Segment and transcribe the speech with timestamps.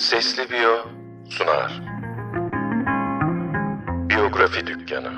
[0.00, 0.76] Sesli Biyo
[1.28, 1.82] sunar.
[4.08, 5.12] Biyografi Dükkanı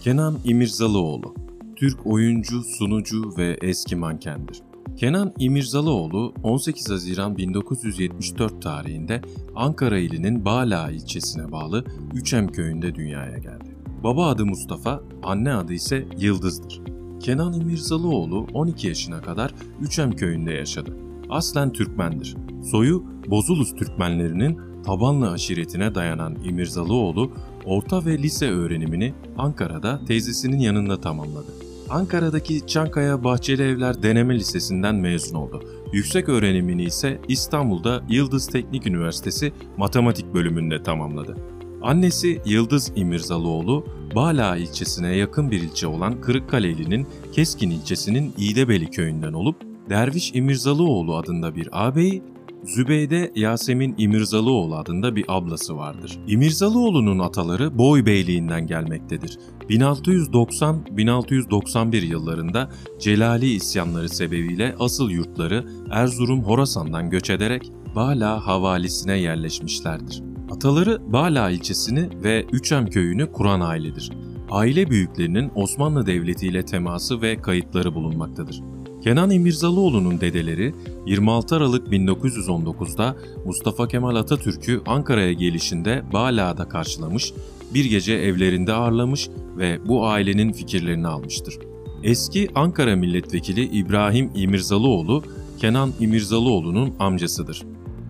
[0.00, 1.34] Kenan İmirzalıoğlu
[1.76, 4.62] Türk oyuncu, sunucu ve eski mankendir.
[4.96, 9.20] Kenan İmirzalıoğlu 18 Haziran 1974 tarihinde
[9.56, 11.84] Ankara ilinin Bağla ilçesine bağlı
[12.14, 13.76] Üçem köyünde dünyaya geldi.
[14.04, 16.99] Baba adı Mustafa, anne adı ise Yıldız'dır.
[17.20, 20.96] Kenan İmirzalıoğlu 12 yaşına kadar Üçem köyünde yaşadı.
[21.30, 22.36] Aslen Türkmendir.
[22.70, 27.32] Soyu Bozulus Türkmenlerinin Tabanlı aşiretine dayanan İmirzalıoğlu,
[27.64, 31.52] orta ve lise öğrenimini Ankara'da teyzesinin yanında tamamladı.
[31.90, 35.62] Ankara'daki Çankaya Bahçeli Evler Deneme Lisesi'nden mezun oldu.
[35.92, 41.36] Yüksek öğrenimini ise İstanbul'da Yıldız Teknik Üniversitesi Matematik bölümünde tamamladı.
[41.82, 49.56] Annesi Yıldız İmirzalıoğlu, Bala ilçesine yakın bir ilçe olan Kırıkkaleli'nin Keskin ilçesinin İğdebeli köyünden olup
[49.90, 52.22] Derviş İmirzalıoğlu adında bir ağabeyi,
[52.64, 56.18] Zübeyde Yasemin İmirzalıoğlu adında bir ablası vardır.
[56.26, 59.38] İmirzalıoğlu'nun ataları Boy Beyliğinden gelmektedir.
[59.68, 70.29] 1690-1691 yıllarında Celali isyanları sebebiyle asıl yurtları Erzurum Horasan'dan göç ederek Bala havalisine yerleşmişlerdir.
[70.50, 74.10] Ataları Bala ilçesini ve Üçem köyünü kuran ailedir.
[74.50, 78.62] Aile büyüklerinin Osmanlı Devleti ile teması ve kayıtları bulunmaktadır.
[79.02, 80.74] Kenan İmirzalıoğlu'nun dedeleri
[81.06, 87.32] 26 Aralık 1919'da Mustafa Kemal Atatürk'ü Ankara'ya gelişinde Bala'da karşılamış,
[87.74, 89.28] bir gece evlerinde ağırlamış
[89.58, 91.58] ve bu ailenin fikirlerini almıştır.
[92.02, 95.22] Eski Ankara Milletvekili İbrahim İmirzalıoğlu,
[95.58, 97.62] Kenan İmirzalıoğlu'nun amcasıdır.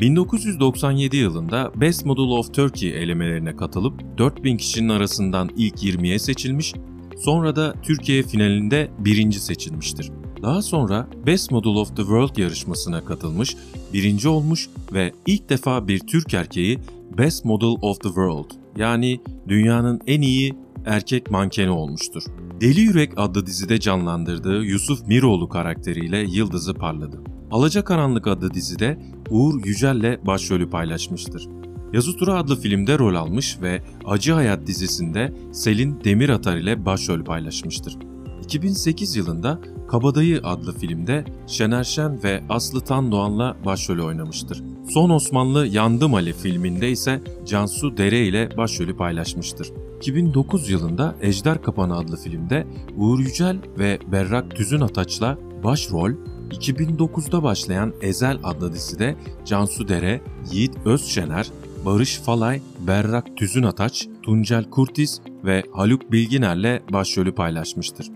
[0.00, 6.74] 1997 yılında Best Model of Turkey elemelerine katılıp 4000 kişinin arasından ilk 20'ye seçilmiş,
[7.18, 10.10] sonra da Türkiye finalinde birinci seçilmiştir.
[10.42, 13.56] Daha sonra Best Model of the World yarışmasına katılmış,
[13.92, 16.78] birinci olmuş ve ilk defa bir Türk erkeği
[17.18, 20.54] Best Model of the World yani dünyanın en iyi
[20.86, 22.22] erkek mankeni olmuştur.
[22.60, 27.27] Deli Yürek adlı dizide canlandırdığı Yusuf Miroğlu karakteriyle yıldızı parladı.
[27.50, 28.98] Alacakaranlık adlı dizide
[29.30, 31.48] Uğur Yücel'le başrolü paylaşmıştır.
[31.92, 37.96] Yazı Tura adlı filmde rol almış ve Acı Hayat dizisinde Selin Demiratar ile başrol paylaşmıştır.
[38.44, 44.62] 2008 yılında Kabadayı adlı filmde Şener Şen ve Aslı Tan Doğan'la başrolü oynamıştır.
[44.90, 49.72] Son Osmanlı Yandım Ali filminde ise Cansu Dere ile başrolü paylaşmıştır.
[49.96, 52.66] 2009 yılında Ejder Kapanı adlı filmde
[52.96, 56.12] Uğur Yücel ve Berrak Tüzün Ataç'la başrol,
[56.50, 60.20] 2009'da başlayan Ezel adlı dizide Cansu Dere,
[60.52, 61.48] Yiğit Özşener,
[61.84, 68.06] Barış Falay, Berrak Tüzün Ataç, Tuncel Kurtiz ve Haluk Bilginer'le başrolü paylaşmıştır.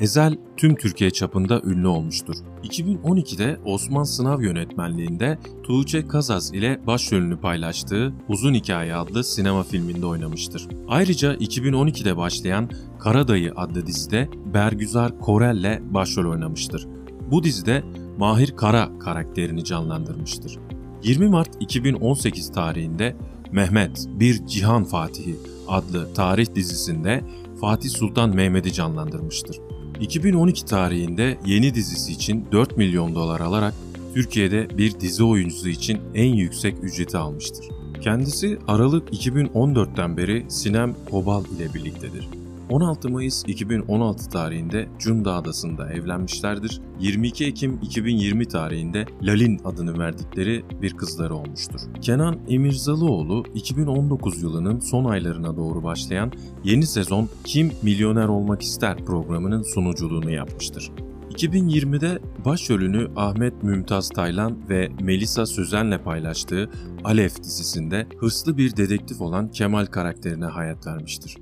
[0.00, 2.36] Ezel tüm Türkiye çapında ünlü olmuştur.
[2.64, 10.68] 2012'de Osman Sınav yönetmenliğinde Tuğçe Kazaz ile başrolünü paylaştığı Uzun Hikaye adlı sinema filminde oynamıştır.
[10.88, 16.86] Ayrıca 2012'de başlayan Karadayı adlı dizide Bergüzar Korel ile başrol oynamıştır.
[17.30, 17.82] Bu dizide
[18.18, 20.58] Mahir Kara karakterini canlandırmıştır.
[21.02, 23.16] 20 Mart 2018 tarihinde
[23.52, 25.36] Mehmet Bir Cihan Fatihi
[25.68, 27.24] adlı tarih dizisinde
[27.60, 29.60] Fatih Sultan Mehmet'i canlandırmıştır.
[30.00, 33.74] 2012 tarihinde yeni dizisi için 4 milyon dolar alarak
[34.14, 37.66] Türkiye'de bir dizi oyuncusu için en yüksek ücreti almıştır.
[38.00, 42.41] Kendisi Aralık 2014'ten beri Sinem Kobal ile birliktedir.
[42.72, 46.80] 16 Mayıs 2016 tarihinde Cunda Adası'nda evlenmişlerdir.
[47.00, 51.80] 22 Ekim 2020 tarihinde Lalin adını verdikleri bir kızları olmuştur.
[52.00, 56.32] Kenan Emirzalıoğlu 2019 yılının son aylarına doğru başlayan
[56.64, 60.92] yeni sezon Kim Milyoner Olmak İster programının sunuculuğunu yapmıştır.
[61.30, 66.70] 2020'de başrolünü Ahmet Mümtaz Taylan ve Melisa Sözen'le paylaştığı
[67.04, 71.36] Alef dizisinde hırslı bir dedektif olan Kemal karakterine hayat vermiştir.